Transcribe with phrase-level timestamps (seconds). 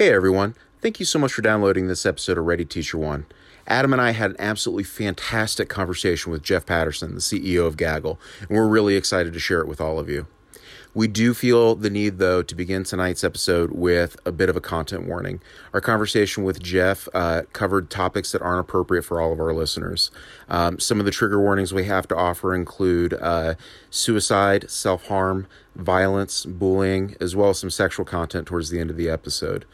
[0.00, 3.26] Hey everyone, thank you so much for downloading this episode of Ready Teacher One.
[3.66, 8.18] Adam and I had an absolutely fantastic conversation with Jeff Patterson, the CEO of Gaggle,
[8.40, 10.26] and we're really excited to share it with all of you.
[10.92, 14.60] We do feel the need, though, to begin tonight's episode with a bit of a
[14.60, 15.40] content warning.
[15.72, 20.10] Our conversation with Jeff uh, covered topics that aren't appropriate for all of our listeners.
[20.48, 23.54] Um, some of the trigger warnings we have to offer include uh,
[23.90, 28.96] suicide, self harm, violence, bullying, as well as some sexual content towards the end of
[28.96, 29.66] the episode.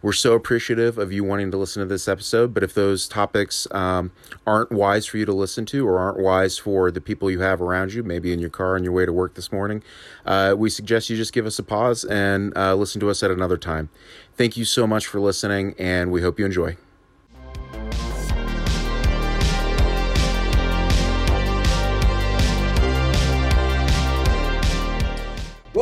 [0.00, 3.66] We're so appreciative of you wanting to listen to this episode, but if those topics
[3.72, 4.12] um,
[4.46, 7.60] aren't wise for you to listen to or aren't wise for the people you have
[7.60, 9.82] around you, maybe in your car on your way to work this morning,
[10.24, 13.32] uh, we suggest you just give us a pause and uh, listen to us at
[13.32, 13.88] another time.
[14.36, 16.76] Thank you so much for listening, and we hope you enjoy.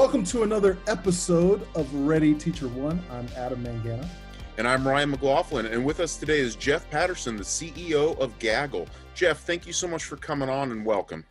[0.07, 3.03] Welcome to another episode of Ready Teacher One.
[3.11, 4.09] I'm Adam Mangana.
[4.57, 5.67] And I'm Ryan McLaughlin.
[5.67, 8.87] And with us today is Jeff Patterson, the CEO of Gaggle.
[9.17, 11.25] Jeff, thank you so much for coming on and welcome.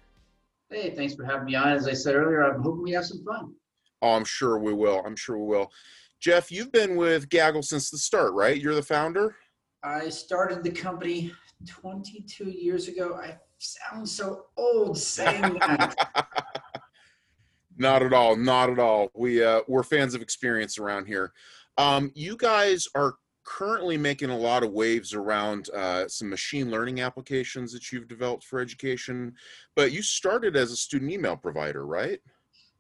[0.70, 1.70] Hey, thanks for having me on.
[1.70, 3.54] As I said earlier, I'm hoping we have some fun.
[4.02, 5.02] Oh, I'm sure we will.
[5.06, 5.72] I'm sure we will.
[6.20, 8.60] Jeff, you've been with Gaggle since the start, right?
[8.60, 9.38] You're the founder?
[9.86, 11.32] I started the company
[11.66, 13.16] 22 years ago.
[13.24, 16.56] I sound so old saying that.
[17.78, 18.36] Not at all.
[18.36, 19.10] Not at all.
[19.14, 21.34] We uh, we're fans of experience around here.
[21.78, 27.02] Um, you guys are currently making a lot of waves around uh, some machine learning
[27.02, 29.34] applications that you've developed for education,
[29.76, 32.20] but you started as a student email provider, right?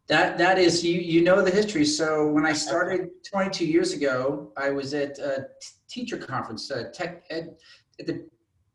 [0.07, 1.85] That that is you you know the history.
[1.85, 5.47] So when I started 22 years ago, I was at a
[5.89, 7.55] teacher conference, uh, tech ed,
[7.99, 8.25] at the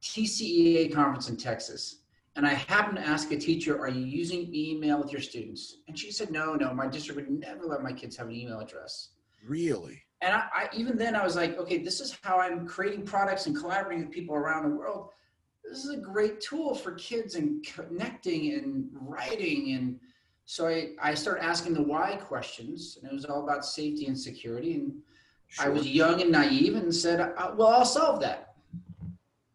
[0.03, 2.00] TCEA conference in Texas
[2.37, 5.79] and I happened to ask a teacher, Are you using email with your students?
[5.89, 8.61] And she said, No, no, my district would never let my kids have an email
[8.61, 9.11] address.
[9.47, 10.03] Really?
[10.21, 13.47] And I, I, even then, I was like, Okay, this is how I'm creating products
[13.47, 15.09] and collaborating with people around the world.
[15.65, 19.73] This is a great tool for kids and connecting and writing.
[19.73, 20.01] And
[20.45, 24.19] so I, I started asking the why questions, and it was all about safety and
[24.19, 24.75] security.
[24.75, 24.93] And
[25.49, 25.67] sure.
[25.67, 28.50] I was young and naive and said, uh, Well, I'll solve that.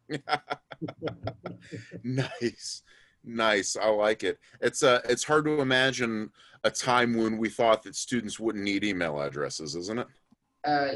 [2.04, 2.84] nice
[3.26, 4.38] nice i like it.
[4.62, 6.30] It's uh it's hard to imagine
[6.64, 10.08] a time when we thought that students wouldn't need email addresses isn't it?
[10.66, 10.96] Uh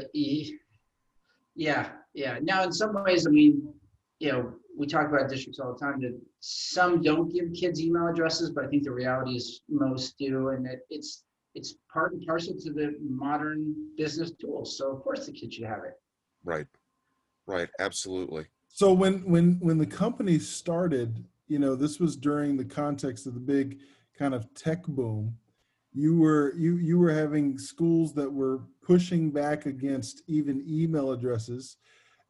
[1.54, 2.38] yeah yeah.
[2.42, 3.72] Now in some ways i mean
[4.20, 8.06] you know we talk about districts all the time that some don't give kids email
[8.06, 12.24] addresses but i think the reality is most do and that it's it's part and
[12.24, 15.94] parcel to the modern business tools so of course the kids should have it.
[16.44, 16.66] Right
[17.46, 22.64] right absolutely so when when when the company started, you know, this was during the
[22.64, 23.78] context of the big
[24.18, 25.36] kind of tech boom.
[25.92, 31.76] You were you you were having schools that were pushing back against even email addresses.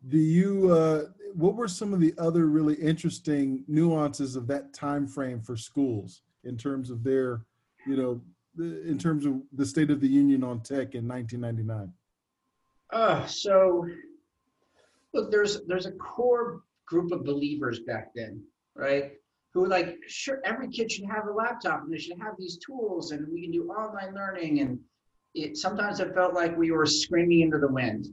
[0.09, 5.07] Do you uh, what were some of the other really interesting nuances of that time
[5.07, 7.45] frame for schools in terms of their,
[7.87, 8.23] you know,
[8.59, 11.93] in terms of the state of the union on tech in 1999?
[12.93, 13.87] Uh, so
[15.13, 18.43] look, there's there's a core group of believers back then,
[18.75, 19.13] right?
[19.53, 22.59] Who were like, sure, every kid should have a laptop and they should have these
[22.59, 24.61] tools and we can do online learning.
[24.61, 24.79] And
[25.35, 28.09] it sometimes it felt like we were screaming into the wind,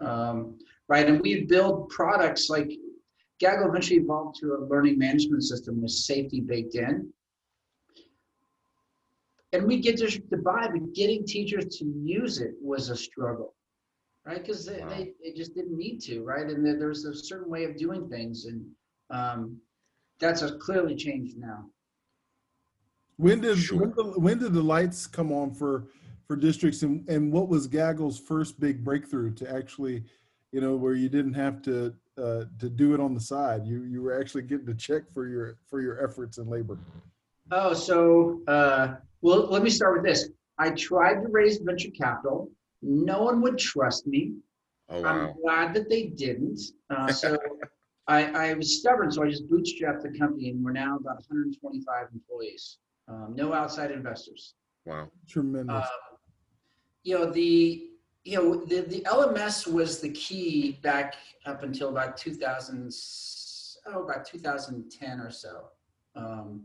[0.00, 0.58] um,
[0.88, 1.06] right?
[1.06, 2.70] And we build products like
[3.40, 7.12] Gaggle eventually evolved to a learning management system with safety baked in.
[9.52, 13.54] And we get to buy, but getting teachers to use it was a struggle
[14.24, 14.44] right?
[14.44, 14.88] Because they, wow.
[14.88, 16.46] they, they, just didn't need to, right?
[16.46, 18.64] And there's a certain way of doing things, and
[19.10, 19.56] um,
[20.18, 21.66] that's a clearly changed now.
[23.16, 23.78] When did sure.
[23.78, 25.88] when, the, when, did the lights come on for
[26.26, 30.04] for districts, and and what was Gaggle's first big breakthrough to actually,
[30.52, 33.84] you know, where you didn't have to uh, to do it on the side, you
[33.84, 36.78] you were actually getting a check for your for your efforts and labor.
[37.50, 40.30] Oh, so uh, well, let me start with this.
[40.58, 42.50] I tried to raise venture capital
[42.82, 44.34] no one would trust me.
[44.88, 45.08] Oh, wow.
[45.08, 46.60] I'm glad that they didn't.
[46.88, 47.38] Uh, so
[48.08, 52.06] I, I, was stubborn, so I just bootstrapped the company, and we're now about 125
[52.12, 52.78] employees.
[53.06, 54.54] Um, no outside investors.
[54.84, 55.76] Wow, tremendous.
[55.76, 56.16] Uh,
[57.02, 57.88] you know the
[58.24, 61.14] you know the, the LMS was the key back
[61.46, 62.92] up until about 2000
[63.86, 65.68] oh about 2010 or so.
[66.14, 66.64] Um,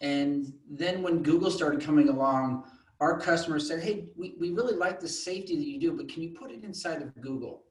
[0.00, 2.64] and then when Google started coming along,
[3.02, 6.22] our customers said, hey, we, we really like the safety that you do, but can
[6.22, 7.64] you put it inside of Google?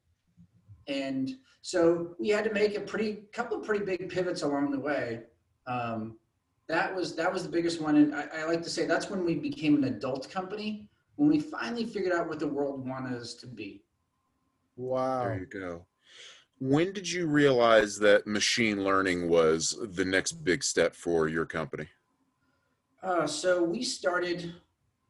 [0.88, 1.32] And
[1.62, 5.22] so we had to make a pretty couple of pretty big pivots along the way.
[5.68, 6.18] Um,
[6.68, 9.24] that was that was the biggest one, and I, I, like to say that's when
[9.24, 13.34] we became an adult company when we finally figured out what the world wanted us
[13.36, 13.84] to be.
[14.76, 15.24] Wow.
[15.24, 15.86] There you go.
[16.60, 21.88] When did you realize that machine learning was the next big step for your company?
[23.02, 24.54] Uh, so we started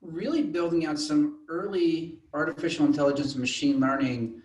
[0.01, 4.41] really building out some early artificial intelligence and machine learning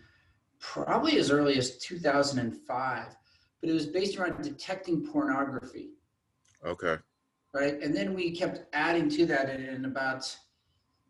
[0.58, 3.16] probably as early as 2005
[3.60, 5.90] but it was based around detecting pornography.
[6.64, 6.96] Okay.
[7.54, 7.80] right?
[7.80, 10.36] And then we kept adding to that and in about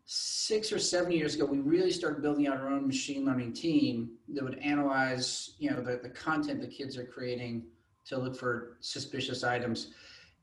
[0.05, 4.11] six or seven years ago we really started building out our own machine learning team
[4.29, 7.65] that would analyze you know the, the content the kids are creating
[8.05, 9.91] to look for suspicious items.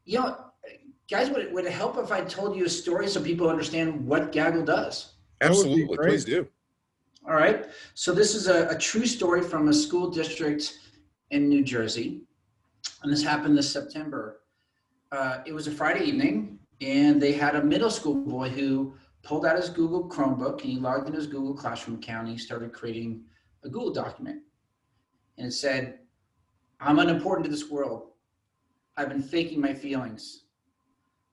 [0.05, 0.37] You know
[1.11, 4.07] guys would it, would it help if i told you a story so people understand
[4.07, 5.97] what gaggle does That would be Absolutely.
[6.09, 6.47] Please do.
[7.29, 7.67] all right.
[7.95, 10.79] So this is a, a true story from a school district
[11.31, 12.23] in New Jersey.
[13.03, 14.41] And this happened this September.
[15.13, 19.45] Uh, it was a Friday evening, and they had a middle school boy who pulled
[19.45, 22.73] out his Google Chromebook and he logged in his Google Classroom account and he started
[22.73, 23.23] creating
[23.65, 24.43] a Google document.
[25.39, 25.99] And it said,
[26.81, 28.11] I'm unimportant to this world.
[28.97, 30.44] I've been faking my feelings.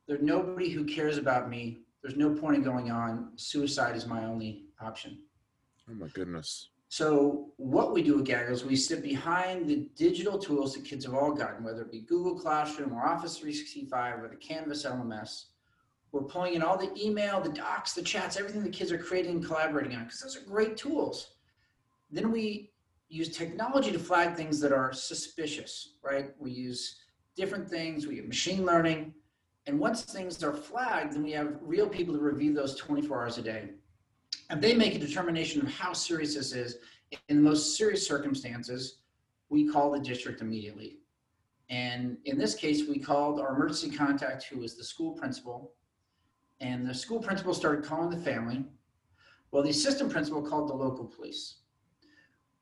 [0.07, 1.79] There's nobody who cares about me.
[2.01, 3.31] There's no point in going on.
[3.35, 5.19] Suicide is my only option.
[5.89, 6.69] Oh my goodness.
[6.89, 11.05] So what we do at Gaggle is we sit behind the digital tools that kids
[11.05, 15.45] have all gotten, whether it be Google Classroom or Office 365 or the Canvas LMS.
[16.11, 19.37] We're pulling in all the email, the docs, the chats, everything the kids are creating
[19.37, 21.35] and collaborating on, because those are great tools.
[22.11, 22.71] Then we
[23.07, 26.31] use technology to flag things that are suspicious, right?
[26.39, 26.97] We use
[27.37, 29.13] different things, we have machine learning.
[29.67, 33.37] And once things are flagged, then we have real people to review those 24 hours
[33.37, 33.69] a day
[34.51, 36.77] and they make a determination of how serious this is.
[37.29, 38.97] In the most serious circumstances,
[39.49, 40.99] we call the district immediately.
[41.69, 45.73] And in this case, we called our emergency contact, who was the school principal.
[46.59, 48.65] And the school principal started calling the family.
[49.51, 51.59] Well, the assistant principal called the local police.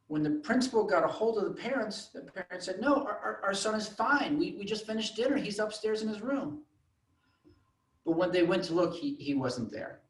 [0.08, 3.42] When the principal got a hold of the parents, the parents said, No, our, our,
[3.46, 4.38] our son is fine.
[4.38, 5.38] We, we just finished dinner.
[5.38, 6.62] He's upstairs in his room.
[8.06, 10.02] But when they went to look, he, he wasn't there.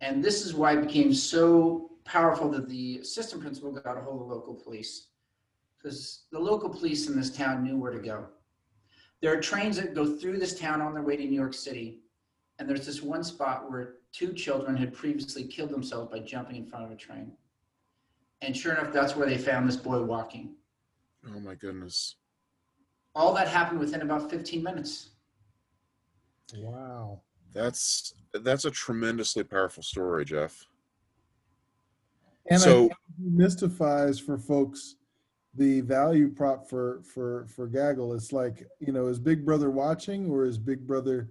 [0.00, 4.22] And this is why it became so powerful that the assistant principal got a hold
[4.22, 5.08] of local police.
[5.76, 8.26] Because the local police in this town knew where to go.
[9.20, 12.00] There are trains that go through this town on their way to New York City.
[12.58, 16.66] And there's this one spot where two children had previously killed themselves by jumping in
[16.66, 17.32] front of a train.
[18.40, 20.54] And sure enough, that's where they found this boy walking.
[21.26, 22.16] Oh my goodness.
[23.14, 25.10] All that happened within about 15 minutes.
[26.56, 27.22] Wow.
[27.52, 30.66] That's that's a tremendously powerful story, Jeff.
[32.50, 34.96] And So- I mystifies for folks
[35.54, 38.14] the value prop for for for Gaggle.
[38.14, 41.30] It's like you know, is Big Brother watching or is Big Brother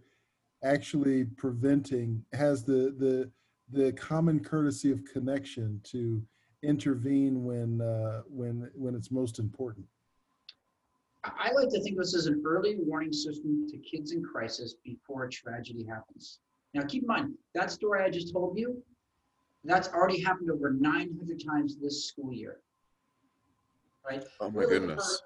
[0.63, 2.23] actually preventing?
[2.33, 3.31] Has the the
[3.71, 6.21] the common courtesy of connection to
[6.63, 9.85] intervene when uh, when when it's most important.
[11.37, 14.75] I like to think of this as an early warning system to kids in crisis
[14.83, 16.39] before a tragedy happens.
[16.73, 18.81] Now, keep in mind, that story I just told you,
[19.63, 22.59] that's already happened over 900 times this school year.
[24.07, 24.23] Right?
[24.39, 25.21] Oh my goodness.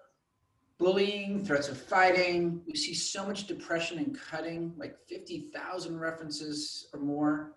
[0.79, 2.61] Bullying, threats of fighting.
[2.65, 7.51] We see so much depression and cutting, like 50,000 references or more.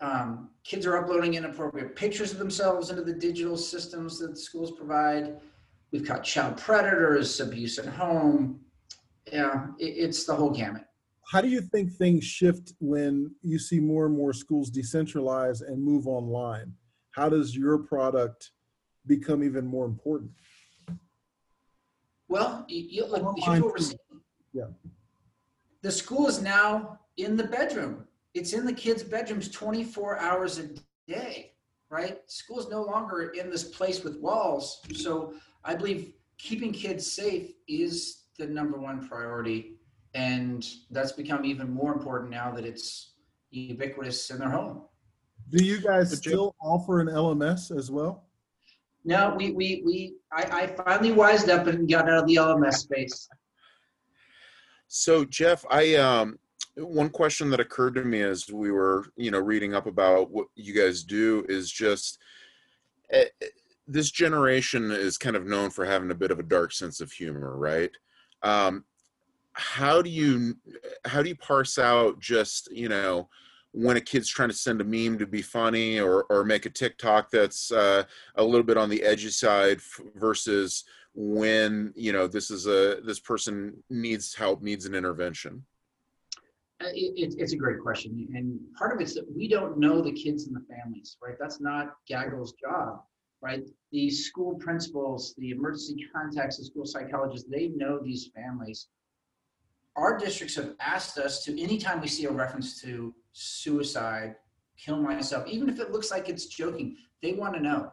[0.00, 4.72] Um, kids are uploading inappropriate pictures of themselves into the digital systems that the schools
[4.72, 5.40] provide.
[5.92, 8.60] We've got child predators, abuse at home.
[9.30, 10.84] Yeah, it, it's the whole gamut.
[11.30, 15.82] How do you think things shift when you see more and more schools decentralize and
[15.82, 16.72] move online?
[17.12, 18.50] How does your product
[19.06, 20.30] become even more important?
[22.28, 23.98] Well, you, Online here's what we're seeing.
[24.54, 24.64] Yeah.
[25.82, 28.06] The school is now in the bedroom.
[28.34, 30.70] It's in the kids' bedrooms 24 hours a
[31.06, 31.51] day,
[31.92, 32.18] right?
[32.26, 34.80] School is no longer in this place with walls.
[34.94, 39.76] So I believe keeping kids safe is the number one priority.
[40.14, 43.12] And that's become even more important now that it's
[43.50, 44.84] ubiquitous in their home.
[45.50, 48.24] Do you guys But Jim- still offer an LMS as well?
[49.04, 52.74] No, we, we, we, I, I finally wised up and got out of the LMS
[52.74, 53.28] space.
[54.88, 56.38] So Jeff, I um
[56.76, 60.46] one question that occurred to me as we were, you know, reading up about what
[60.54, 62.18] you guys do is just
[63.10, 63.46] eh, eh,
[63.86, 67.12] this generation is kind of known for having a bit of a dark sense of
[67.12, 67.90] humor, right?
[68.42, 68.84] Um,
[69.54, 70.56] how do you
[71.04, 73.28] how do you parse out just you know
[73.72, 76.70] when a kid's trying to send a meme to be funny or or make a
[76.70, 78.04] TikTok that's uh,
[78.36, 79.80] a little bit on the edgy side
[80.14, 85.62] versus when you know this is a this person needs help needs an intervention
[86.82, 88.26] Uh, it, it, it's a great question.
[88.34, 91.36] And part of it's that we don't know the kids and the families, right?
[91.38, 93.02] That's not Gaggle's job.
[93.42, 93.62] right?
[93.90, 98.88] The school principals, the emergency contacts, the school psychologists, they know these families.
[99.96, 104.36] Our districts have asked us to, anytime we see a reference to suicide,
[104.78, 107.92] kill myself, even if it looks like it's joking, they want to know,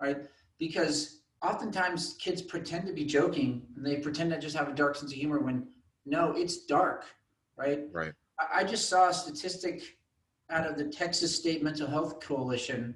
[0.00, 0.24] right?
[0.58, 4.96] Because oftentimes kids pretend to be joking and they pretend to just have a dark
[4.96, 5.66] sense of humor when
[6.06, 7.04] no, it's dark,
[7.56, 7.80] right?
[7.92, 8.12] Right.
[8.38, 9.96] I, I just saw a statistic
[10.50, 12.94] out of the Texas State Mental Health Coalition.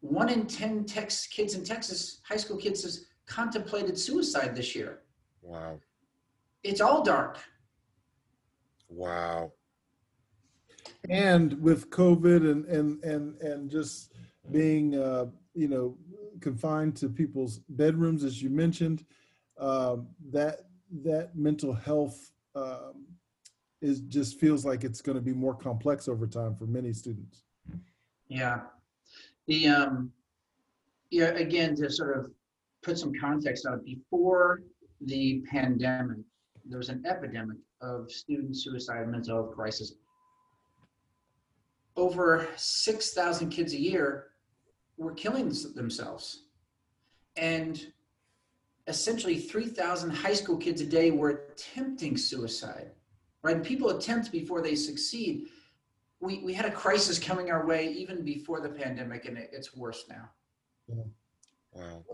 [0.00, 5.00] One in 10 Tex kids in Texas, high school kids, has contemplated suicide this year.
[5.42, 5.78] Wow.
[6.62, 7.38] It's all dark.
[8.88, 9.52] Wow.
[11.08, 14.12] And with COVID and and and and just
[14.50, 15.96] being uh, you know
[16.40, 19.04] confined to people's bedrooms, as you mentioned,
[19.58, 20.66] um, that
[21.02, 23.06] that mental health um,
[23.80, 27.44] is just feels like it's going to be more complex over time for many students.
[28.28, 28.60] Yeah.
[29.46, 30.12] The um
[31.10, 32.30] yeah, again to sort of
[32.82, 34.62] put some context on it, before
[35.00, 36.18] the pandemic,
[36.64, 39.94] there was an epidemic of student suicide mental health crisis.
[41.96, 44.28] Over 6,000 kids a year
[44.96, 46.44] were killing themselves.
[47.36, 47.92] And
[48.86, 52.90] essentially 3,000 high school kids a day were attempting suicide,
[53.42, 53.62] right?
[53.62, 55.46] People attempt before they succeed.
[56.20, 59.76] We, we had a crisis coming our way even before the pandemic, and it, it's
[59.76, 60.30] worse now.
[61.72, 62.04] Wow.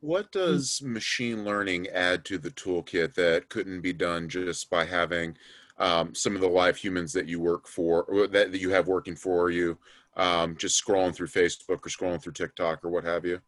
[0.00, 5.36] What does machine learning add to the toolkit that couldn't be done just by having
[5.78, 8.88] um, some of the live humans that you work for, or that, that you have
[8.88, 9.78] working for you,
[10.16, 13.40] um, just scrolling through Facebook or scrolling through TikTok or what have you?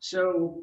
[0.00, 0.62] So,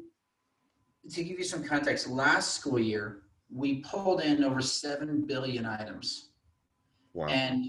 [1.10, 6.30] to give you some context, last school year, we pulled in over 7 billion items.
[7.14, 7.26] Wow.
[7.28, 7.66] And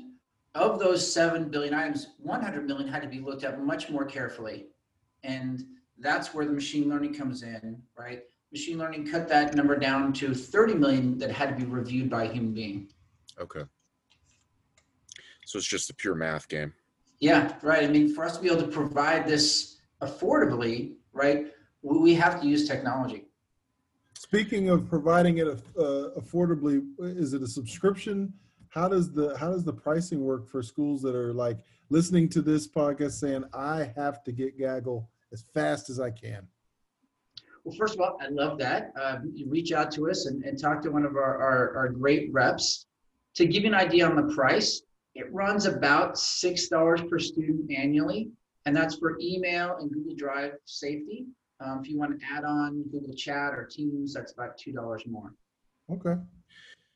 [0.55, 4.67] of those 7 billion items, 100 million had to be looked at much more carefully.
[5.23, 5.63] And
[5.99, 8.23] that's where the machine learning comes in, right?
[8.51, 12.23] Machine learning cut that number down to 30 million that had to be reviewed by
[12.23, 12.89] a human being.
[13.39, 13.63] Okay.
[15.45, 16.73] So it's just a pure math game.
[17.19, 17.83] Yeah, right.
[17.83, 21.47] I mean, for us to be able to provide this affordably, right,
[21.81, 23.26] we we have to use technology.
[24.27, 28.33] Speaking of providing it uh, affordably, is it a subscription?
[28.67, 32.41] How does the how does the pricing work for schools that are like listening to
[32.41, 36.45] this podcast saying I have to get Gaggle as fast as I can?
[37.63, 38.91] Well, first of all, I love that.
[38.99, 41.89] Uh, you reach out to us and, and talk to one of our, our, our
[41.89, 42.85] great reps.
[43.35, 44.81] To give you an idea on the price,
[45.15, 48.29] it runs about $6 per student annually,
[48.65, 51.27] and that's for email and Google Drive safety.
[51.59, 55.33] Um, if you want to add on Google Chat or Teams, that's about $2 more.
[55.91, 56.15] Okay.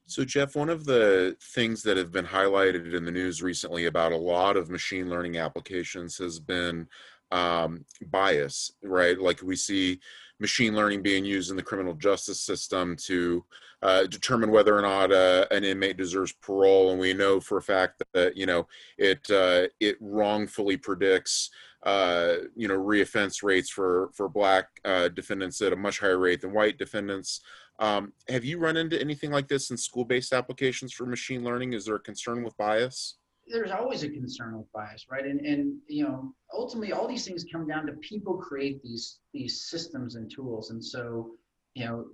[0.06, 4.12] So, Jeff, one of the things that have been highlighted in the news recently about
[4.12, 6.88] a lot of machine learning applications has been
[7.32, 9.20] um, bias, right?
[9.20, 10.00] Like we see
[10.40, 13.46] machine learning being used in the criminal justice system to
[13.84, 17.62] uh, determine whether or not uh, an inmate deserves parole, and we know for a
[17.62, 21.50] fact that you know it uh, it wrongfully predicts
[21.84, 26.42] uh, you know reoffense rates for for black uh, defendants at a much higher rate
[26.42, 27.42] than white defendants.
[27.80, 31.74] Um, have you run into anything like this in school-based applications for machine learning?
[31.74, 33.16] Is there a concern with bias?
[33.52, 35.26] there's always a concern with bias, right?
[35.26, 39.66] And and you know, ultimately, all these things come down to people create these these
[39.66, 41.32] systems and tools, and so
[41.76, 42.06] you know,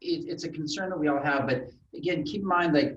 [0.00, 1.46] it, it's a concern that we all have.
[1.46, 2.96] But again, keep in mind, like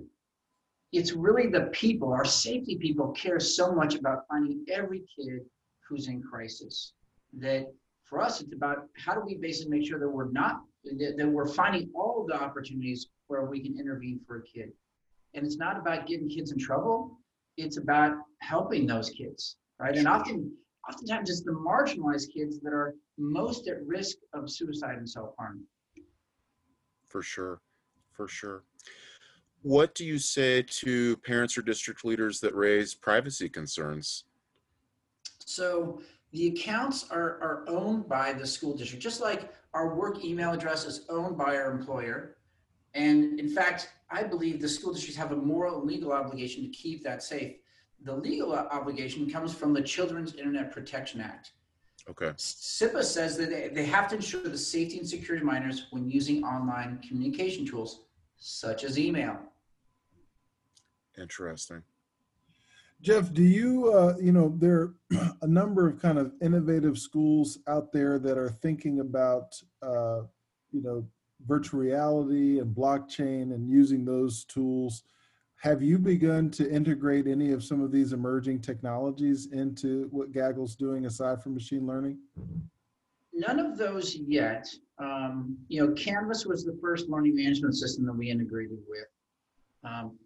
[0.91, 5.41] it's really the people, our safety people, care so much about finding every kid
[5.89, 6.93] who's in crisis
[7.39, 7.65] that
[8.05, 11.27] for us, it's about how do we basically make sure that we're not that, that
[11.27, 14.71] we're finding all the opportunities where we can intervene for a kid.
[15.33, 17.19] And it's not about getting kids in trouble
[17.59, 19.95] it's about helping those kids, right?
[19.95, 20.51] And often,
[20.89, 25.63] oftentimes, it's the marginalized kids that are most at risk of suicide and self harm.
[27.07, 27.59] For sure,
[28.13, 28.63] for sure.
[29.61, 34.23] What do you say to parents or district leaders that raise privacy concerns?
[35.49, 36.01] So
[36.31, 40.85] the accounts are, are owned by the school district, just like our work email address
[40.85, 42.37] is owned by our employer.
[42.93, 46.69] And in fact, I believe the school districts have a moral and legal obligation to
[46.69, 47.55] keep that safe.
[48.03, 51.53] The legal obligation comes from the Children's Internet Protection Act.
[52.07, 52.27] Okay.
[52.37, 56.09] CIPA says that they, they have to ensure the safety and security of minors when
[56.09, 58.03] using online communication tools,
[58.37, 59.37] such as email.
[61.19, 61.83] Interesting.
[63.01, 67.59] Jeff, do you, uh, you know, there are a number of kind of innovative schools
[67.67, 70.21] out there that are thinking about, uh,
[70.71, 71.07] you know,
[71.47, 75.03] virtual reality and blockchain and using those tools.
[75.61, 80.75] have you begun to integrate any of some of these emerging technologies into what Gaggle's
[80.75, 82.17] doing aside from machine learning?
[83.33, 84.67] None of those yet.
[84.97, 89.07] Um, you know, Canvas was the first learning management system that we integrated with.
[89.85, 90.17] Um,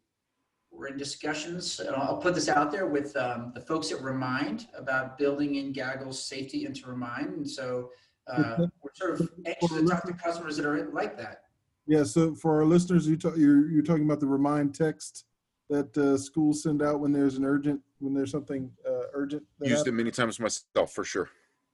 [0.76, 4.68] we're in discussions, and I'll put this out there with um, the folks at Remind
[4.78, 7.34] about building in Gaggle's safety into Remind.
[7.38, 7.92] And so
[8.28, 11.44] uh, we're sort of anxious to talk to customers that are like that.
[11.86, 15.26] Yeah, so for our listeners, you talk, you're, you're talking about the remind text
[15.70, 19.44] that uh, schools send out when there's an urgent, when there's something uh, urgent.
[19.60, 21.30] that Used it many times myself for sure.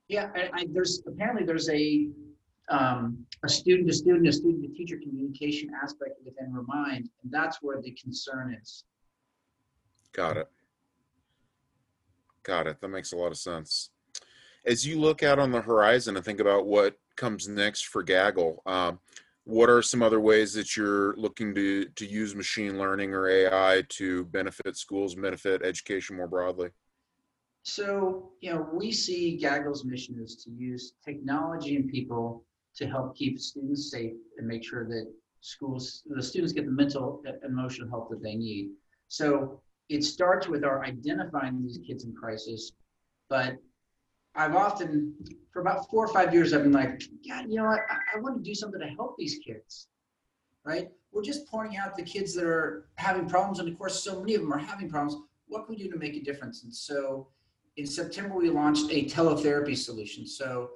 [0.08, 2.10] Yeah, I, I, there's apparently there's a
[2.70, 7.58] um, a student to student, a student to teacher communication aspect within Remind, and that's
[7.62, 8.84] where the concern is.
[10.14, 10.48] Got it.
[12.44, 12.80] Got it.
[12.82, 13.90] That makes a lot of sense.
[14.66, 18.62] As you look out on the horizon and think about what comes next for Gaggle,
[18.66, 19.00] um,
[19.46, 23.84] what are some other ways that you're looking to to use machine learning or AI
[23.90, 26.70] to benefit schools, benefit education more broadly?
[27.64, 32.46] So, you know, we see Gaggle's mission is to use technology and people
[32.80, 35.06] to help keep students safe and make sure that
[35.42, 38.72] schools, the students get the mental emotional help that they need.
[39.10, 42.72] So it starts with our identifying these kids in crisis,
[43.30, 43.58] but
[44.36, 45.14] I've often,
[45.52, 47.66] for about four or five years, I've been like, God, you know?
[47.66, 47.80] I,
[48.16, 49.88] I want to do something to help these kids,
[50.64, 50.88] right?
[51.12, 54.36] We're just pointing out the kids that are having problems, and of course, so many
[54.36, 55.22] of them are having problems.
[55.48, 56.64] What can we do to make a difference?
[56.64, 57.28] And so
[57.76, 60.28] in September, we launched a teletherapy solution.
[60.28, 60.70] So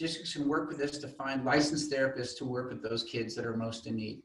[0.00, 3.44] districts can work with us to find licensed therapists to work with those kids that
[3.44, 4.22] are most in need.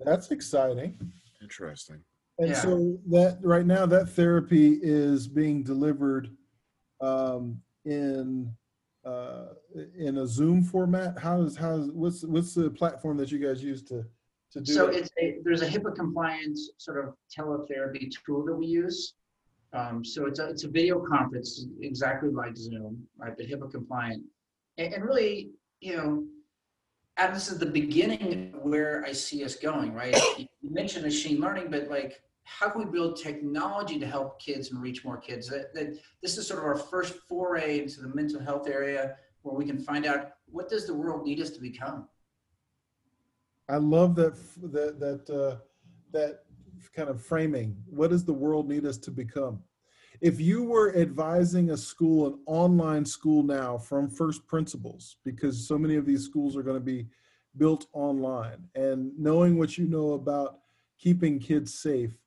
[0.00, 0.98] That's exciting.
[1.40, 2.02] Interesting.
[2.38, 2.60] And Yeah.
[2.62, 6.36] so that right now that therapy is being delivered
[7.00, 8.52] um, in
[9.04, 9.54] uh,
[9.94, 11.16] in a Zoom format.
[11.18, 14.04] How is how is what's what's the platform that you guys use to
[14.52, 14.96] to do So it?
[14.96, 19.14] it's a, there's a HIPAA compliant sort of teletherapy tool that we use.
[19.72, 23.34] Um, so it's a, it's a video conference exactly like Zoom, right?
[23.36, 24.22] But HIPAA compliant.
[24.78, 26.24] And, and really, you know,
[27.18, 30.16] and this is the beginning of where I see us going, right?
[30.60, 34.82] You mentioned machine learning, but like, how can we build technology to help kids and
[34.82, 35.46] reach more kids?
[35.48, 39.54] That, that this is sort of our first foray into the mental health area where
[39.54, 42.08] we can find out what does the world need us to become?
[43.68, 44.36] I love that
[44.72, 45.56] that that uh,
[46.12, 46.44] that
[46.94, 47.76] kind of framing.
[47.86, 49.62] What does the world need us to become?
[50.20, 55.78] If you were advising a school, an online school now from first principles, because so
[55.78, 57.06] many of these schools are going to be
[57.56, 60.58] built online, and knowing what you know about
[60.98, 62.18] keeping kids safe,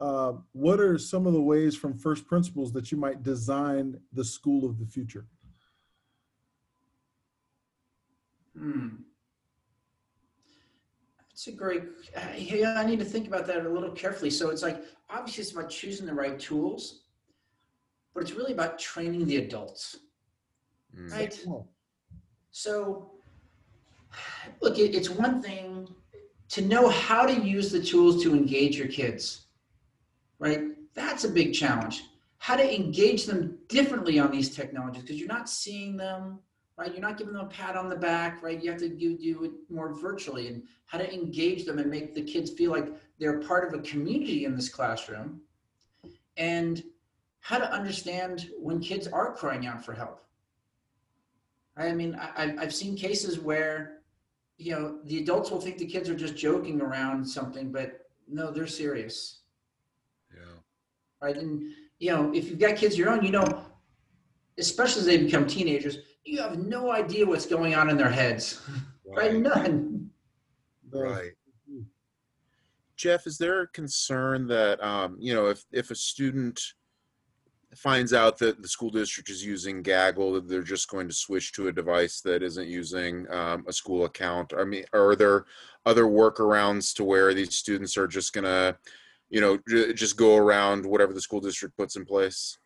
[0.00, 4.24] uh, what are some of the ways from first principles that you might design the
[4.24, 5.26] school of the future?
[8.58, 8.88] Hmm.
[11.36, 11.82] That's a great.
[12.16, 14.30] Uh, yeah, I need to think about that a little carefully.
[14.30, 17.02] So it's like obviously it's about choosing the right tools,
[18.14, 19.98] but it's really about training the adults,
[20.96, 21.12] Mm.
[21.12, 21.38] right?
[22.52, 23.10] So,
[24.62, 25.94] look, it, it's one thing
[26.48, 29.48] to know how to use the tools to engage your kids,
[30.38, 30.62] right?
[30.94, 32.04] That's a big challenge.
[32.38, 36.38] How to engage them differently on these technologies because you're not seeing them,
[36.76, 36.92] right?
[36.92, 38.62] You're not giving them a pat on the back, right?
[38.62, 42.14] You have to do, do it more virtually and how to engage them and make
[42.14, 45.40] the kids feel like they're part of a community in this classroom
[46.36, 46.82] and
[47.40, 50.24] how to understand when kids are crying out for help.
[51.78, 53.98] I mean, I, I've seen cases where,
[54.58, 58.50] you know, the adults will think the kids are just joking around something, but no,
[58.50, 59.40] they're serious,
[60.34, 60.40] Yeah.
[61.20, 61.36] right?
[61.36, 61.62] And
[61.98, 63.64] you know, if you've got kids of your own, you know,
[64.58, 68.60] especially as they become teenagers, you have no idea what's going on in their heads,
[69.16, 69.34] right?
[69.34, 70.10] None.
[70.92, 71.32] Right.
[72.96, 76.60] Jeff, is there a concern that um, you know if if a student
[77.74, 81.52] finds out that the school district is using Gaggle, that they're just going to switch
[81.52, 84.54] to a device that isn't using um, a school account?
[84.58, 85.44] I mean, are there
[85.84, 88.78] other workarounds to where these students are just gonna,
[89.28, 92.56] you know, j- just go around whatever the school district puts in place?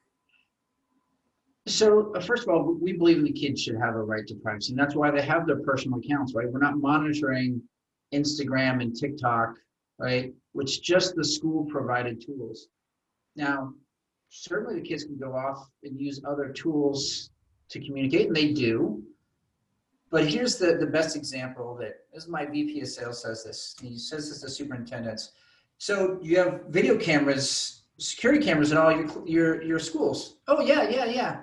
[1.67, 4.73] So uh, first of all, we believe the kids should have a right to privacy,
[4.73, 6.51] and that's why they have their personal accounts, right?
[6.51, 7.63] We're not monitoring
[8.13, 9.57] Instagram and TikTok,
[9.99, 10.33] right?
[10.53, 12.69] Which just the school provided tools.
[13.37, 13.75] Now,
[14.31, 17.31] certainly the kids can go off and use other tools
[17.69, 19.03] to communicate, and they do.
[20.11, 23.77] But here's the, the best example that this is my VP of sales says this.
[23.81, 25.33] He says this to superintendents.
[25.79, 30.37] So you have video cameras, security cameras in all your your your schools.
[30.49, 31.43] Oh yeah, yeah, yeah.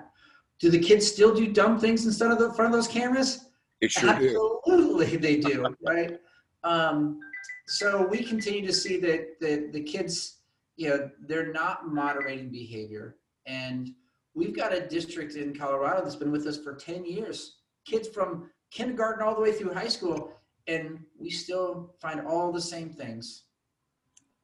[0.60, 3.46] Do the kids still do dumb things instead of the front of those cameras?
[3.80, 4.60] It sure do.
[4.66, 6.18] Absolutely, they do, right?
[6.64, 7.20] Um,
[7.68, 10.38] so we continue to see that the, the kids,
[10.76, 13.16] you know, they're not moderating behavior.
[13.46, 13.90] And
[14.34, 17.58] we've got a district in Colorado that's been with us for 10 years.
[17.84, 20.32] Kids from kindergarten all the way through high school,
[20.66, 23.44] and we still find all the same things.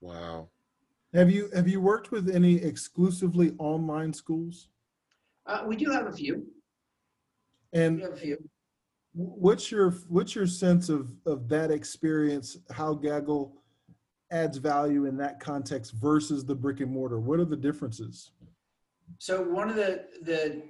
[0.00, 0.48] Wow.
[1.12, 4.68] Have you have you worked with any exclusively online schools?
[5.46, 6.46] Uh, we do have a few.
[7.72, 8.38] And We have a few.
[9.12, 12.56] what's your what's your sense of of that experience?
[12.70, 13.60] How Gaggle
[14.30, 17.18] adds value in that context versus the brick and mortar?
[17.20, 18.30] What are the differences?
[19.18, 20.62] So one of the the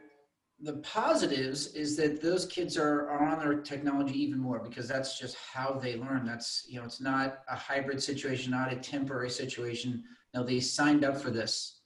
[0.60, 5.18] the positives is that those kids are, are on their technology even more because that's
[5.18, 6.24] just how they learn.
[6.24, 10.02] That's you know it's not a hybrid situation, not a temporary situation.
[10.32, 11.80] No, they signed up for this,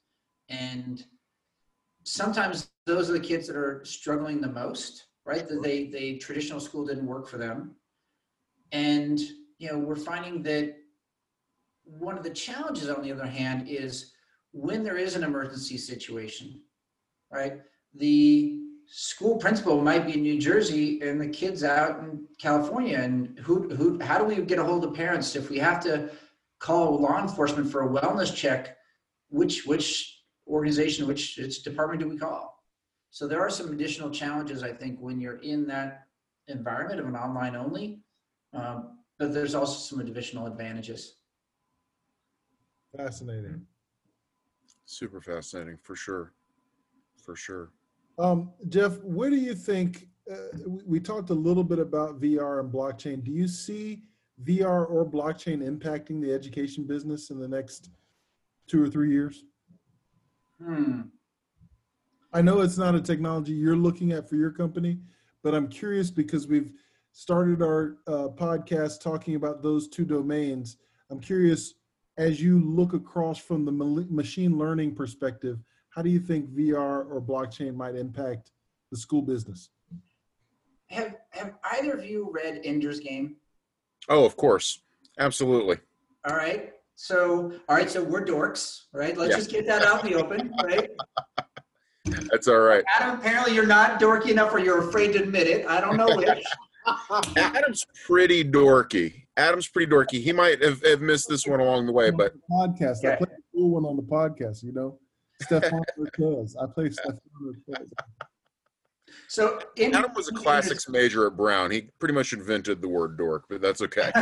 [0.48, 1.04] and
[2.04, 5.46] sometimes those are the kids that are struggling the most, right?
[5.46, 7.76] That they they traditional school didn't work for them,
[8.72, 9.20] and
[9.58, 10.74] you know we're finding that
[11.84, 14.12] one of the challenges on the other hand is
[14.52, 16.60] when there is an emergency situation,
[17.30, 17.60] right?
[17.94, 22.98] The school principal might be in New Jersey and the kids out in California.
[22.98, 26.10] And who, who, how do we get a hold of parents if we have to
[26.58, 28.76] call law enforcement for a wellness check?
[29.28, 32.57] Which, which organization, which its department do we call?
[33.10, 36.06] So there are some additional challenges, I think, when you're in that
[36.48, 38.00] environment of an online only.
[38.52, 41.16] Um, but there's also some additional advantages.
[42.96, 43.62] Fascinating.
[44.84, 46.32] Super fascinating for sure.
[47.24, 47.70] For sure.
[48.18, 50.08] Um, Jeff, what do you think?
[50.30, 53.22] Uh, we, we talked a little bit about VR and blockchain.
[53.22, 54.02] Do you see
[54.44, 57.90] VR or blockchain impacting the education business in the next
[58.66, 59.44] two or three years?
[60.62, 61.02] Hmm.
[62.32, 64.98] I know it's not a technology you're looking at for your company,
[65.42, 66.72] but I'm curious because we've
[67.12, 70.76] started our uh, podcast talking about those two domains.
[71.10, 71.74] I'm curious,
[72.18, 75.58] as you look across from the machine learning perspective,
[75.90, 78.50] how do you think VR or blockchain might impact
[78.90, 79.70] the school business?
[80.88, 83.36] Have Have either of you read Ender's Game?
[84.08, 84.82] Oh, of course.
[85.18, 85.78] Absolutely.
[86.28, 86.72] All right.
[86.94, 87.90] So, all right.
[87.90, 89.16] So we're dorks, right?
[89.16, 89.36] Let's Yeah.
[89.36, 90.90] just get that out in the open, right?
[92.30, 92.84] That's all right.
[92.98, 95.66] Adam, apparently you're not dorky enough, or you're afraid to admit it.
[95.66, 96.44] I don't know which.
[97.36, 99.24] Adam's pretty dorky.
[99.36, 100.22] Adam's pretty dorky.
[100.22, 103.04] He might have, have missed this one along the way, but podcast.
[103.04, 104.98] I played play the cool one on the podcast, you know?
[105.42, 106.56] Stefan Cortez.
[106.56, 107.92] I play Stefan Cortez.
[109.28, 111.70] So, in, Adam was a classics major at Brown.
[111.70, 114.10] He pretty much invented the word dork, but that's okay.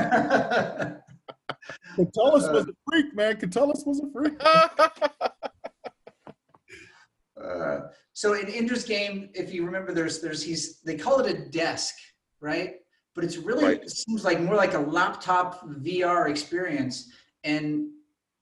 [1.96, 3.36] Catullus was a freak, man.
[3.36, 4.34] Catullus was a freak.
[7.46, 11.48] Uh, so in Ender's Game, if you remember, there's there's he's they call it a
[11.50, 11.94] desk,
[12.40, 12.76] right?
[13.14, 13.82] But it's really Right.
[13.82, 17.10] it seems like more like a laptop VR experience.
[17.44, 17.90] And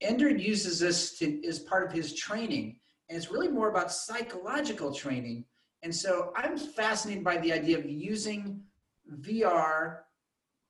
[0.00, 4.92] Ender uses this to, as part of his training, and it's really more about psychological
[4.92, 5.44] training.
[5.82, 8.62] And so I'm fascinated by the idea of using
[9.20, 9.98] VR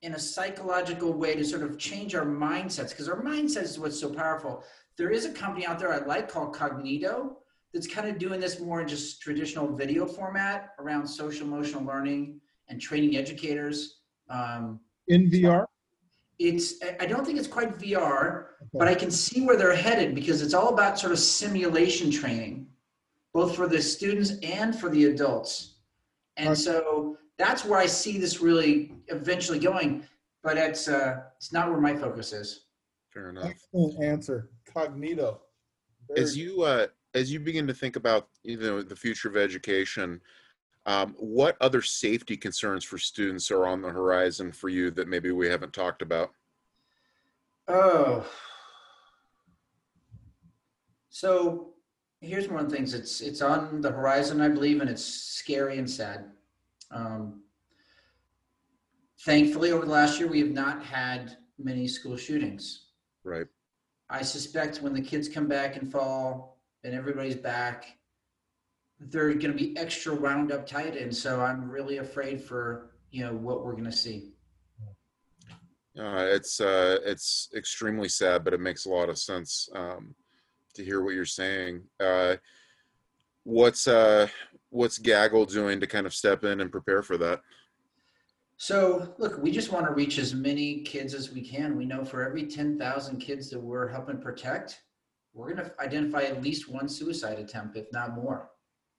[0.03, 3.99] in a psychological way to sort of change our mindsets because our mindset is what's
[3.99, 4.65] so powerful.
[4.99, 7.37] There is a company out there I like called Kognito
[7.75, 12.41] that's kind of doing this more in just traditional video format around social emotional learning
[12.69, 13.99] and training educators.
[14.31, 15.67] Um, In VR?
[16.39, 20.15] it's I- I don't think it's quite VR, but I can see where they're headed
[20.15, 22.69] because it's all about sort of simulation training,
[23.33, 25.75] both for the students and for the adults.
[26.37, 26.61] And Okay.
[26.61, 30.07] so that's where I see this really eventually going,
[30.45, 32.67] but it's uh, it's not where my focus is.
[33.13, 33.47] Fair enough.
[33.47, 34.51] Excellent answer.
[34.65, 35.41] Kognito.
[36.09, 39.37] Very As you uh, as you begin to think about you know the future of
[39.37, 40.21] education,
[40.87, 45.31] um, what other safety concerns for students are on the horizon for you that maybe
[45.31, 46.33] we haven't talked about?
[47.69, 48.27] Oh.
[51.09, 51.75] So
[52.21, 52.93] here's one of the things.
[52.93, 56.31] It's it's on the horizon, I believe, and it's scary and sad.
[56.91, 57.43] Um,
[59.25, 62.87] thankfully, over the last year, we have not had many school shootings.
[63.23, 63.47] Right.
[64.11, 66.54] I suspect when the kids come back in fall
[66.85, 67.97] and everybody's back,
[69.01, 73.25] they're going to be extra wound up tight, and so I'm really afraid for you
[73.25, 74.33] know what we're going to see.
[75.99, 80.15] Uh, it's uh, it's extremely sad, but it makes a lot of sense um,
[80.75, 81.83] to hear what you're saying.
[82.01, 82.37] Uh,
[83.45, 84.27] what's uh,
[84.71, 87.41] what's Gaggle doing to kind of step in and prepare for that?
[88.57, 91.77] So, look, we just want to reach as many kids as we can.
[91.77, 94.81] We know for every 10,000 kids that we're helping protect,
[95.35, 98.51] we're going to identify at least one suicide attempt, if not more,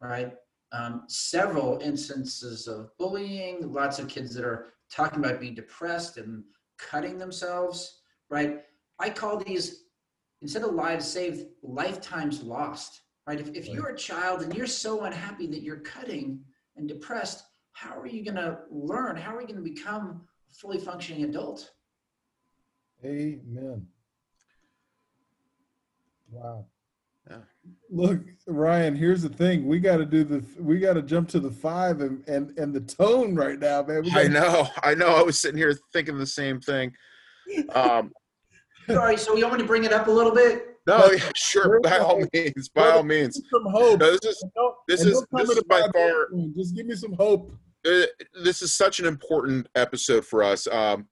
[0.02, 0.34] right?
[0.74, 6.44] Um, several instances of bullying, lots of kids that are talking about being depressed and
[6.78, 8.64] cutting themselves, right?
[9.00, 9.86] I call these
[10.42, 13.40] instead of lives saved, lifetimes lost, right?
[13.40, 16.42] If, if you're a child and you're so unhappy that you're cutting
[16.76, 19.16] and depressed, how are you going to learn?
[19.16, 20.22] How are you going to become
[20.52, 21.72] a fully functioning adult?
[23.04, 23.88] Amen.
[26.36, 26.66] Wow.
[27.30, 27.38] Yeah.
[27.90, 29.66] Look, Ryan, here's the thing.
[29.66, 32.74] We got to do the we got to jump to the 5 and and and
[32.74, 34.04] the tone right now, man.
[34.14, 35.08] I gotta- know, I know.
[35.08, 36.92] I was sitting here thinking the same thing.
[37.74, 38.12] Um,
[38.88, 40.68] Sorry, so you want me to bring it up a little bit?
[40.88, 43.42] no, yeah, sure, by all means, by all means.
[43.52, 44.00] some hope.
[44.00, 44.44] No, this is
[44.88, 47.52] this is- this is by far- Just give me some hope.
[47.88, 48.06] uh,
[48.44, 50.68] this is such an important episode for us.
[50.68, 51.08] Um,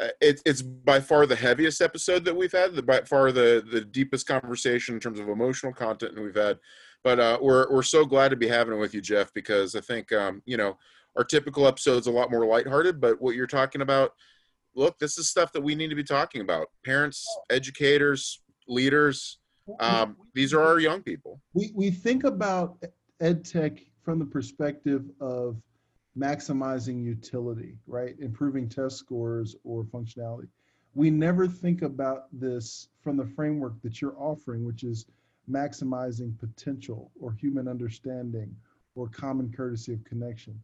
[0.00, 3.64] uh, it, it's by far the heaviest episode that we've had, the by far the
[3.70, 6.58] the deepest conversation in terms of emotional content that we've had.
[7.04, 9.80] But uh, we're we're so glad to be having it with you, Jeff, because I
[9.80, 10.76] think um, you know
[11.16, 13.00] our typical episode's a lot more lighthearted.
[13.00, 14.12] But what you're talking about,
[14.74, 16.68] look, this is stuff that we need to be talking about.
[16.84, 19.38] Parents, educators, leaders.
[19.80, 21.40] Um, these are our young people.
[21.54, 22.82] we we think about
[23.20, 25.56] ed tech from the perspective of
[26.18, 28.16] maximizing utility right?
[28.20, 30.48] Improving test scores or functionality.
[30.94, 35.06] We never think about this from the framework that you're offering which is
[35.50, 38.54] maximizing potential or human understanding
[38.94, 40.60] or common courtesy of connection.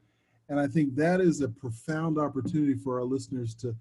[0.49, 3.77] And i think that is a profound opportunity for our listeners to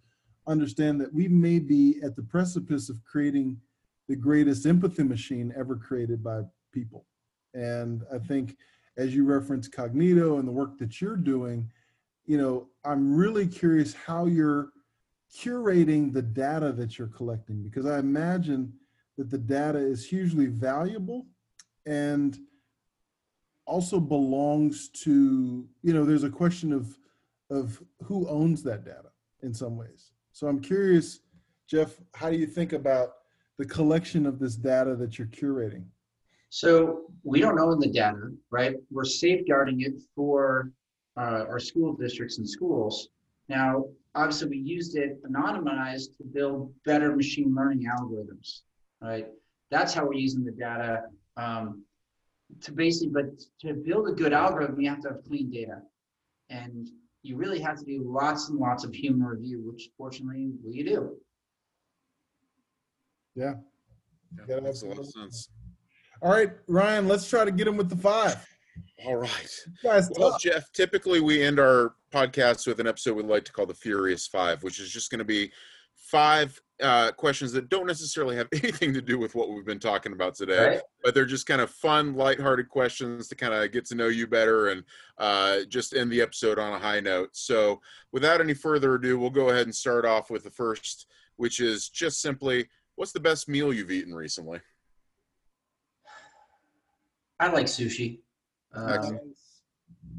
[0.48, 3.60] understand that we may be at the precipice of creating
[4.08, 6.42] the greatest empathy machine ever created by
[6.74, 7.06] people.
[7.54, 8.58] And I think
[9.02, 11.70] as you reference Kognito and the work that you're doing,
[12.26, 14.70] you know, I'm really curious how you're
[15.36, 18.74] curating the data that you're collecting because I imagine
[19.18, 21.26] that the data is hugely valuable
[21.86, 22.38] and
[23.66, 26.98] also belongs to, you know, there's a question of
[27.50, 29.12] of who owns that data
[29.44, 30.12] in some ways.
[30.32, 31.20] So I'm curious,
[31.68, 33.16] Jeff, how do you think about
[33.58, 35.84] the collection of this data that you're curating?
[36.52, 38.76] So we don't own the data, right?
[38.92, 40.70] We're safeguarding it for
[41.16, 43.08] uh, our school districts and schools.
[43.48, 43.86] Now,
[44.16, 48.64] obviously, we used it anonymized to build better machine learning algorithms,
[49.02, 49.28] right?
[49.70, 51.04] That's how we're using the data
[51.38, 51.86] um,
[52.64, 53.28] to basically, but
[53.62, 55.82] to build a good algorithm, you have to have clean data.
[56.50, 56.90] And
[57.24, 61.16] you really have to do lots and lots of human review, which fortunately we do.
[63.36, 63.54] Yeah.
[64.50, 65.48] Yeah, makes a lot of sense.
[66.22, 68.46] All right, Ryan, let's try to get him with the five.
[69.06, 69.60] All right.
[69.84, 70.42] Guys, Well, tough.
[70.42, 74.28] Jeff, typically we end our podcasts with an episode we like to call the Furious
[74.28, 75.52] Five, which is just going to be
[75.96, 80.14] five uh, questions that don't necessarily have anything to do with what we've been talking
[80.14, 80.82] about today, Right?
[81.04, 84.28] but they're just kind of fun, lighthearted questions to kind of get to know you
[84.28, 84.84] better and
[85.18, 87.30] uh, just end the episode on a high note.
[87.34, 87.82] So,
[88.12, 91.08] without any further ado, we'll go ahead and start off with the first,
[91.38, 94.60] which is just simply, what's the best meal you've eaten recently?
[97.42, 98.20] I like sushi.
[98.74, 99.20] Um,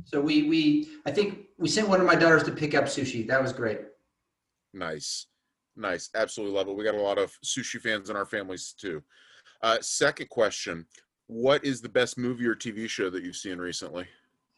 [0.05, 3.27] So we we I think we sent one of my daughters to pick up sushi.
[3.29, 3.81] That was great.
[4.75, 5.27] Nice.
[5.77, 6.11] Nice.
[6.15, 6.77] Absolutely love it.
[6.77, 9.03] We got a lot of sushi fans in our families too.
[9.63, 10.87] Uh, second question
[11.29, 14.07] What is the best movie or TV show that you've seen recently?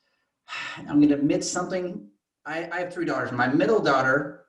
[0.78, 2.08] I'm going to admit something.
[2.46, 3.32] I, I have three daughters.
[3.32, 4.46] My middle daughter,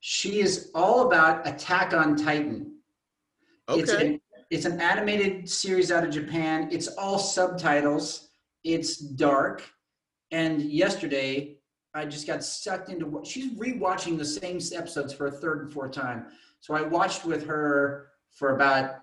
[0.00, 2.72] she is all about Attack on Titan.
[3.68, 4.20] It's Okay.
[4.50, 6.68] An it's an animated series out of Japan.
[6.70, 8.28] It's all subtitles.
[8.64, 9.62] It's dark.
[10.30, 11.58] And yesterday,
[11.94, 15.72] I just got sucked into what she's rewatching the same episodes for a third and
[15.72, 16.26] fourth time.
[16.60, 18.96] So I watched with her for about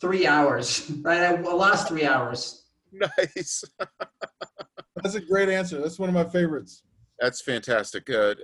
[0.00, 0.90] three hours.
[1.02, 2.64] Right, I lost three hours.
[2.92, 3.64] Nice.
[4.96, 5.80] That's a great answer.
[5.80, 6.82] That's one of my favorites.
[7.18, 8.10] That's fantastic.
[8.10, 8.34] Uh,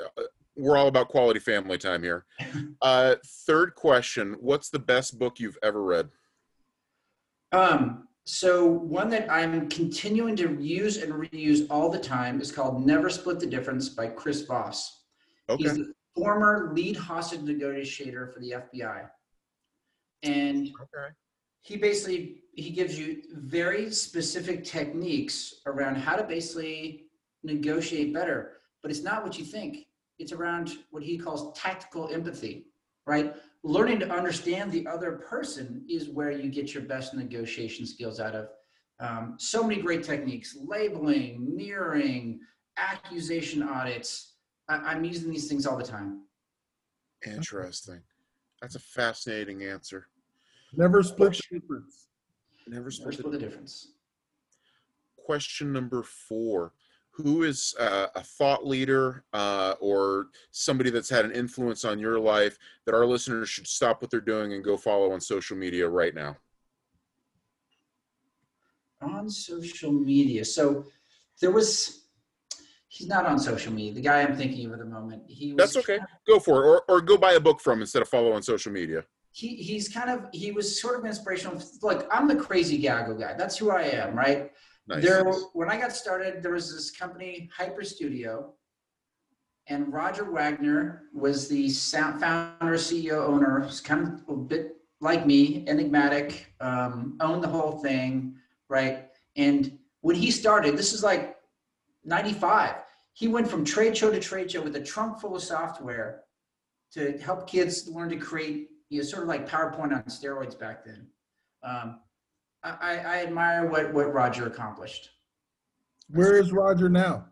[0.57, 2.25] we're all about quality family time here.
[2.83, 6.11] Uh, third question What's the best book you've ever read?
[7.53, 12.85] Um, so one that I'm continuing to use and reuse all the time is called
[12.85, 15.05] Never Split the Difference by Chris Voss.
[15.49, 15.63] Okay.
[15.63, 19.09] He's the former lead hostage negotiator for the FBI.
[20.23, 21.15] And Okay.
[21.61, 27.05] he basically he gives you very specific techniques around how to basically
[27.45, 28.55] negotiate better.
[28.83, 29.87] But it's not what you think.
[30.19, 32.67] It's around what he calls tactical empathy,
[33.07, 33.37] right?
[33.67, 38.37] Learning to understand the other person is where you get your best negotiation skills out
[38.37, 38.49] of.
[39.01, 42.39] Um, so many great techniques labeling, mirroring,
[42.77, 44.35] accusation audits.
[44.69, 46.23] I, I'm using these things all the time.
[47.27, 48.03] Interesting.
[48.63, 50.07] That's a fascinating answer.
[50.73, 52.07] Never split the difference.
[52.69, 53.95] Never Never split split the difference.
[55.17, 56.73] Question number four
[57.17, 62.21] who is uh, a thought leader uh, or somebody that's had an influence on your
[62.21, 65.89] life that our listeners should stop what they're doing and go follow on social media
[65.89, 66.37] right now?
[69.01, 70.45] On social media.
[70.45, 70.85] So
[71.41, 72.05] there was,
[72.89, 73.95] he's not on social media.
[73.95, 75.57] The guy I'm thinking of at the moment, he was.
[75.57, 75.99] That's okay.
[76.27, 76.69] Go for it.
[76.69, 79.05] Or, or go buy a book from instead of follow on social media.
[79.33, 81.63] He, he's kind of, he was sort of inspirational.
[81.81, 83.35] Like, I'm the crazy Gaggle guy.
[83.39, 84.53] That's who I am, right?
[84.89, 85.03] Nice.
[85.03, 88.55] There, when I got started, there was this company, Hyper Studio,
[89.69, 93.65] and Roger Wagner was the founder, CEO, owner.
[93.65, 98.37] He's kind of a bit like me, enigmatic, um, owned the whole thing,
[98.69, 99.09] right?
[99.35, 101.37] And when he started, this is like
[102.05, 102.77] 95.
[103.13, 106.23] He went from trade show to trade show with a trunk full of software
[106.93, 110.85] to help kids learn to create, you know, sort of like PowerPoint on steroids back
[110.85, 111.09] then.
[111.65, 112.01] Um,
[112.81, 115.11] I, I admire what, what Roger accomplished.
[116.09, 117.27] Where is Roger now?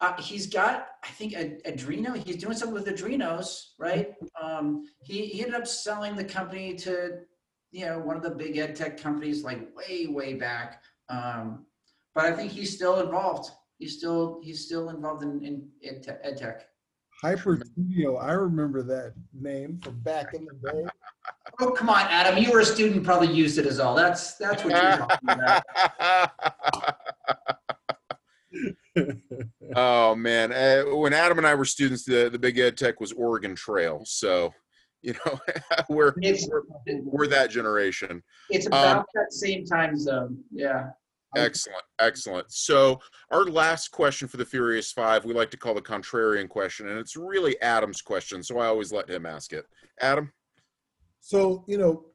[0.00, 2.16] Uh, he's got, I think, a, Arduino.
[2.16, 4.14] He's doing something with Arduinos, right?
[4.40, 7.20] Um, he, he ended up selling the company to,
[7.70, 10.82] you know, one of the big ed tech companies, like way, way back.
[11.08, 11.66] Um,
[12.14, 13.50] but I think he's still involved.
[13.78, 16.66] He's still he's still involved in, in ed, te- ed tech.
[17.22, 18.16] Hyper Studio.
[18.16, 20.84] I remember that name from back in the day.
[21.60, 22.42] Oh come on, Adam!
[22.42, 23.94] You were a student, probably used it as all.
[23.94, 25.62] That's that's what you're talking about.
[29.76, 33.12] oh man, uh, when Adam and I were students, the the big ed tech was
[33.12, 34.02] Oregon Trail.
[34.04, 34.52] So,
[35.02, 35.38] you know,
[35.88, 36.62] we're, we're
[37.04, 38.22] we're that generation.
[38.50, 40.38] It's about um, that same time zone.
[40.50, 40.90] Yeah.
[41.36, 42.52] Excellent, excellent.
[42.52, 46.88] So, our last question for the Furious Five, we like to call the contrarian question,
[46.88, 48.42] and it's really Adam's question.
[48.42, 49.66] So, I always let him ask it.
[50.00, 50.32] Adam.
[51.20, 52.06] So, you know,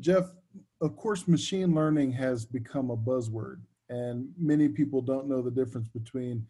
[0.00, 0.24] Jeff,
[0.80, 3.60] of course, machine learning has become a buzzword,
[3.90, 6.46] and many people don't know the difference between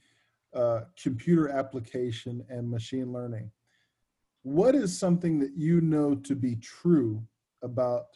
[0.55, 3.51] uh, computer application and machine learning.
[4.43, 7.23] What is something that you know to be true
[7.63, 8.07] about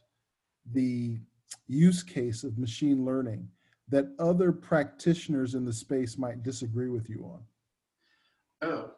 [0.73, 1.19] the
[1.67, 3.49] use case of machine learning
[3.91, 7.41] that other practitioners in the space might disagree with you on?
[8.61, 8.91] Oh,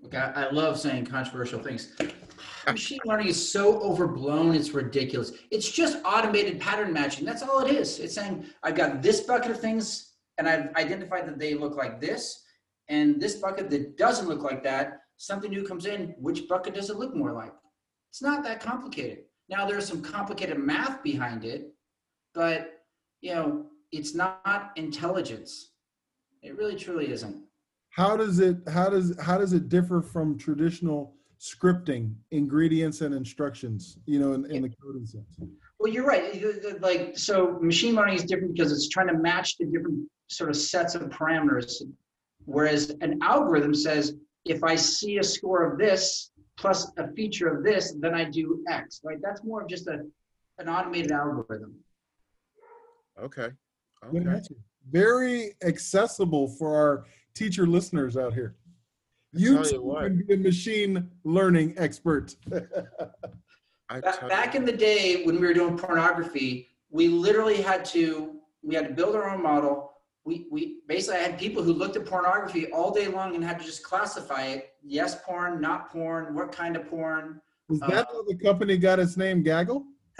[0.00, 1.96] look, I, I love saying controversial things.
[2.66, 5.32] Machine learning is so overblown, it's ridiculous.
[5.50, 7.24] It's just automated pattern matching.
[7.24, 7.98] That's all it is.
[7.98, 12.00] It's saying, I've got this bucket of things, and I've identified that they look like
[12.00, 12.44] this,
[12.88, 16.90] and this bucket that doesn't look like that, something new comes in, which bucket does
[16.90, 17.52] it look more like?
[18.10, 19.24] It's not that complicated.
[19.48, 21.72] Now, there's some complicated math behind it,
[22.34, 22.77] but
[23.20, 25.70] you know, it's not intelligence.
[26.42, 27.44] It really truly isn't.
[27.90, 33.98] How does it how does how does it differ from traditional scripting, ingredients and instructions,
[34.06, 35.38] you know, in, in the coding sense?
[35.78, 36.42] Well, you're right.
[36.80, 40.56] Like so machine learning is different because it's trying to match the different sort of
[40.56, 41.82] sets of parameters.
[42.44, 47.62] Whereas an algorithm says, if I see a score of this plus a feature of
[47.64, 49.18] this, then I do X, right?
[49.22, 50.04] That's more of just a,
[50.58, 51.74] an automated algorithm.
[53.22, 53.48] Okay.
[54.04, 54.40] Okay.
[54.90, 57.04] Very accessible for our
[57.34, 58.56] teacher listeners out here.
[59.32, 62.34] You, you can be a machine learning expert.
[63.88, 68.88] Back in the day when we were doing pornography, we literally had to we had
[68.88, 69.92] to build our own model.
[70.24, 73.64] We we basically had people who looked at pornography all day long and had to
[73.64, 77.40] just classify it: yes, porn, not porn, what kind of porn.
[77.70, 79.84] Is that uh, how the company got its name, Gaggle?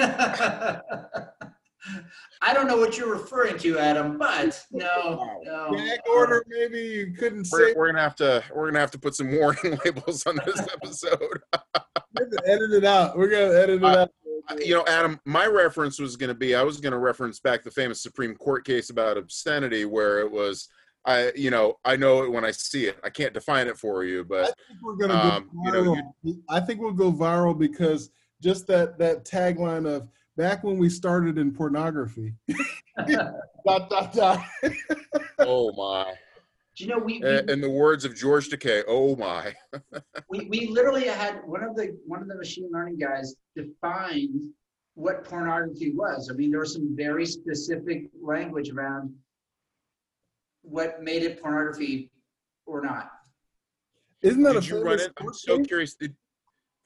[2.40, 5.72] I don't know what you're referring to, Adam, but no, no.
[5.74, 7.74] Gag order, maybe you couldn't we're, say.
[7.76, 11.40] We're gonna have to we're gonna have to put some warning labels on this episode.
[12.46, 13.16] edit it out.
[13.16, 14.10] We're gonna edit it uh, out.
[14.60, 17.62] You know, Adam, my reference was going to be I was going to reference back
[17.62, 20.68] the famous Supreme Court case about obscenity, where it was
[21.04, 22.98] I, you know, I know it when I see it.
[23.02, 26.02] I can't define it for you, but I think we're gonna um, go viral.
[26.22, 28.10] You know, I think we'll go viral because
[28.42, 32.32] just that that tagline of back when we started in pornography.
[33.66, 34.46] dot, dot, dot.
[35.40, 36.14] oh my.
[36.76, 39.52] Do you know we, we in the words of George Takei, oh my.
[40.30, 44.40] we, we literally had one of the one of the machine learning guys defined
[44.94, 46.30] what pornography was.
[46.30, 49.12] I mean, there was some very specific language around
[50.62, 52.10] what made it pornography
[52.64, 53.10] or not.
[54.22, 55.12] Isn't that Did a you run it?
[55.20, 55.94] I'm so curious.
[55.94, 56.14] Did,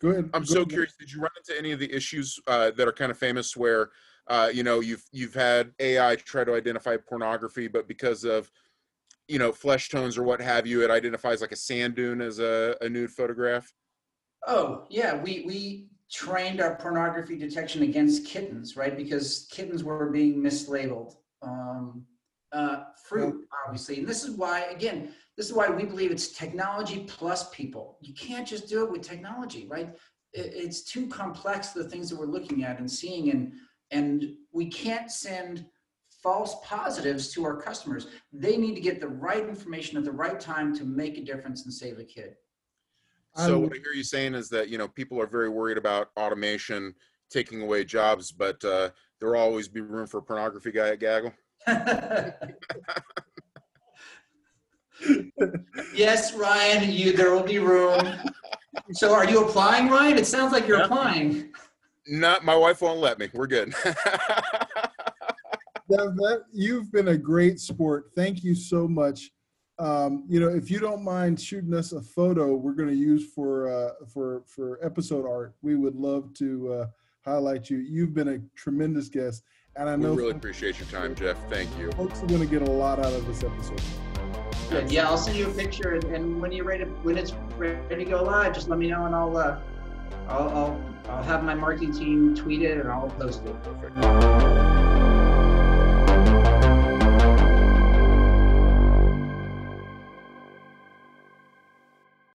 [0.02, 0.30] Go ahead.
[0.34, 0.68] I'm Go so ahead.
[0.70, 0.94] curious.
[0.96, 3.90] Did you run into any of the issues uh, that are kind of famous where,
[4.26, 8.50] uh, you know, you've you've had AI try to identify pornography, but because of,
[9.28, 12.40] you know, flesh tones or what have you, it identifies like a sand dune as
[12.40, 13.72] a, a nude photograph.
[14.46, 18.96] Oh yeah, we we trained our pornography detection against kittens, right?
[18.96, 21.14] Because kittens were being mislabeled.
[21.42, 22.04] Um,
[22.52, 23.98] uh, fruit, obviously.
[23.98, 27.98] And this is why, again, this is why we believe it's technology plus people.
[28.00, 29.94] You can't just do it with technology, right?
[30.34, 33.52] It's too complex the things that we're looking at and seeing, and
[33.90, 35.66] and we can't send
[36.22, 38.06] false positives to our customers.
[38.32, 41.64] They need to get the right information at the right time to make a difference
[41.64, 42.36] and save a kid.
[43.34, 46.10] So what I hear you saying is that you know people are very worried about
[46.18, 46.94] automation
[47.30, 51.00] taking away jobs, but uh, there will always be room for a pornography guy at
[51.00, 51.32] Gaggle.
[55.94, 58.00] yes, Ryan, you there will be room.
[58.92, 60.18] So are you applying, Ryan?
[60.18, 60.84] It sounds like you're Yeah.
[60.86, 61.52] applying.
[62.06, 63.28] Not my wife won't let me.
[63.32, 63.74] We're good.
[63.84, 63.94] Dev,
[66.16, 68.10] that, you've been a great sport.
[68.16, 69.30] Thank you so much.
[69.78, 73.32] Um, you know, if you don't mind shooting us a photo, we're going to use
[73.34, 75.54] for uh, for for episode art.
[75.62, 76.86] We would love to uh,
[77.24, 77.78] highlight you.
[77.78, 79.42] You've been a tremendous guest,
[79.76, 81.36] and I know we really appreciate your time, Jeff.
[81.50, 81.90] Thank you.
[81.92, 83.80] folks are going to get a lot out of this episode.
[84.88, 88.10] Yeah, I'll send you a picture, and, and when you're ready, when it's ready to
[88.10, 89.58] go live, just let me know, and I'll uh,
[90.28, 93.54] I'll, I'll I'll have my marketing team tweet it, and I'll post it.
[93.62, 94.81] Perfect.